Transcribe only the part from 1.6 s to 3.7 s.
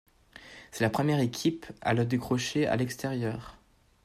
à le décrocher à l'extérieur.